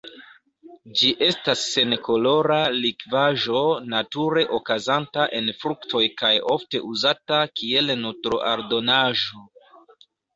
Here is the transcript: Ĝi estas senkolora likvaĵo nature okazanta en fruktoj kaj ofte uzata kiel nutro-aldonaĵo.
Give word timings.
Ĝi 0.99 1.09
estas 1.25 1.65
senkolora 1.73 2.55
likvaĵo 2.85 3.59
nature 3.91 4.45
okazanta 4.59 5.27
en 5.41 5.51
fruktoj 5.65 6.01
kaj 6.23 6.31
ofte 6.55 6.81
uzata 6.93 7.43
kiel 7.61 7.93
nutro-aldonaĵo. 8.07 9.45